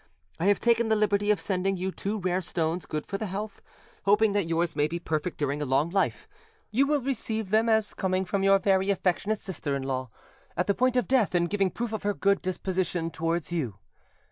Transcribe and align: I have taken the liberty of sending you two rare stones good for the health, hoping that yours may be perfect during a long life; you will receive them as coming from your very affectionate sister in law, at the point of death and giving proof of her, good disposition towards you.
I 0.39 0.47
have 0.47 0.59
taken 0.59 0.89
the 0.89 0.95
liberty 0.95 1.29
of 1.29 1.39
sending 1.39 1.77
you 1.77 1.91
two 1.91 2.17
rare 2.17 2.41
stones 2.41 2.87
good 2.87 3.05
for 3.05 3.19
the 3.19 3.27
health, 3.27 3.61
hoping 4.05 4.33
that 4.33 4.47
yours 4.47 4.75
may 4.75 4.87
be 4.87 4.97
perfect 4.97 5.37
during 5.37 5.61
a 5.61 5.65
long 5.65 5.91
life; 5.91 6.27
you 6.71 6.87
will 6.87 7.01
receive 7.03 7.51
them 7.51 7.69
as 7.69 7.93
coming 7.93 8.25
from 8.25 8.41
your 8.41 8.57
very 8.57 8.89
affectionate 8.89 9.39
sister 9.39 9.75
in 9.75 9.83
law, 9.83 10.09
at 10.57 10.65
the 10.65 10.73
point 10.73 10.97
of 10.97 11.07
death 11.07 11.35
and 11.35 11.51
giving 11.51 11.69
proof 11.69 11.93
of 11.93 12.01
her, 12.01 12.15
good 12.15 12.41
disposition 12.41 13.11
towards 13.11 13.51
you. 13.51 13.77